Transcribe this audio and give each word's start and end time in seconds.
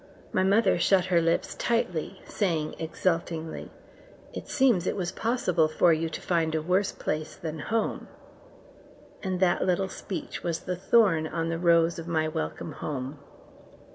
My 0.33 0.41
mother 0.43 0.79
shut 0.79 1.05
her 1.13 1.21
lips 1.21 1.53
tightly, 1.53 2.23
saying 2.25 2.73
exultingly, 2.79 3.69
"It 4.33 4.47
seems 4.49 4.87
it 4.87 4.95
was 4.95 5.11
possible 5.11 5.67
for 5.67 5.93
you 5.93 6.09
to 6.09 6.19
find 6.21 6.55
a 6.55 6.61
worse 6.63 6.91
place 6.91 7.35
than 7.35 7.59
home"; 7.59 8.07
and 9.21 9.39
that 9.41 9.63
little 9.63 9.89
speech 9.89 10.41
was 10.41 10.61
the 10.61 10.75
thorn 10.75 11.27
on 11.27 11.49
the 11.49 11.59
rose 11.59 11.99
of 11.99 12.07
my 12.07 12.27
welcome 12.27 12.71
home. 12.71 13.19